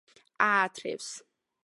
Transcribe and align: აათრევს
აათრევს 0.45 1.11